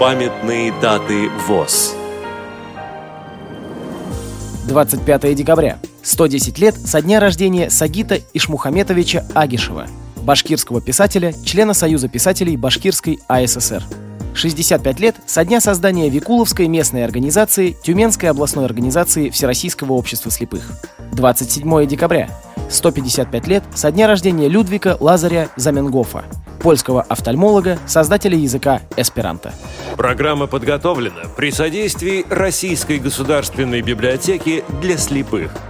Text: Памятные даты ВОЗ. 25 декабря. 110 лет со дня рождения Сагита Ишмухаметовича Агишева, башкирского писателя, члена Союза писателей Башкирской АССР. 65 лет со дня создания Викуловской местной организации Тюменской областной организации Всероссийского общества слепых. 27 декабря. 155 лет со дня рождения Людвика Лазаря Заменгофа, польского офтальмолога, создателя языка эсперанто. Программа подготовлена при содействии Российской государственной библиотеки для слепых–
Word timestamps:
Памятные 0.00 0.72
даты 0.80 1.28
ВОЗ. 1.46 1.94
25 4.66 5.34
декабря. 5.34 5.78
110 6.02 6.58
лет 6.58 6.74
со 6.74 7.02
дня 7.02 7.20
рождения 7.20 7.68
Сагита 7.68 8.18
Ишмухаметовича 8.32 9.26
Агишева, 9.34 9.88
башкирского 10.22 10.80
писателя, 10.80 11.34
члена 11.44 11.74
Союза 11.74 12.08
писателей 12.08 12.56
Башкирской 12.56 13.18
АССР. 13.28 13.84
65 14.32 15.00
лет 15.00 15.16
со 15.26 15.44
дня 15.44 15.60
создания 15.60 16.08
Викуловской 16.08 16.66
местной 16.66 17.04
организации 17.04 17.76
Тюменской 17.82 18.30
областной 18.30 18.64
организации 18.64 19.28
Всероссийского 19.28 19.92
общества 19.92 20.30
слепых. 20.30 20.80
27 21.12 21.86
декабря. 21.86 22.30
155 22.70 23.46
лет 23.48 23.64
со 23.74 23.92
дня 23.92 24.06
рождения 24.06 24.48
Людвика 24.48 24.96
Лазаря 24.98 25.50
Заменгофа, 25.56 26.24
польского 26.60 27.02
офтальмолога, 27.02 27.78
создателя 27.86 28.36
языка 28.36 28.82
эсперанто. 28.96 29.52
Программа 29.96 30.46
подготовлена 30.46 31.22
при 31.36 31.50
содействии 31.50 32.24
Российской 32.28 32.98
государственной 32.98 33.82
библиотеки 33.82 34.62
для 34.80 34.96
слепых– 34.96 35.50